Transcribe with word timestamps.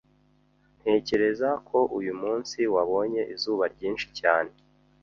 Ntekereza 0.81 1.49
ko 1.67 1.79
uyu 1.99 2.13
munsi 2.21 2.57
wabonye 2.73 3.21
izuba 3.33 3.63
ryinshi 3.73 4.07
cyane. 4.19 4.53